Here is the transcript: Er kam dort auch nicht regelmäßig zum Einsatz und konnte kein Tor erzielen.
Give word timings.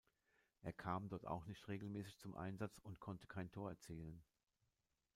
Er 0.63 0.73
kam 0.73 1.09
dort 1.09 1.27
auch 1.27 1.45
nicht 1.45 1.67
regelmäßig 1.67 2.17
zum 2.17 2.35
Einsatz 2.35 2.79
und 2.79 2.99
konnte 2.99 3.27
kein 3.27 3.51
Tor 3.51 3.69
erzielen. 3.69 4.23